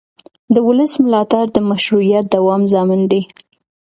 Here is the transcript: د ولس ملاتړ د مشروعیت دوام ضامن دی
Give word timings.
د 0.53 0.55
ولس 0.67 0.91
ملاتړ 1.03 1.45
د 1.51 1.57
مشروعیت 1.69 2.25
دوام 2.35 2.61
ضامن 2.73 3.01
دی 3.11 3.21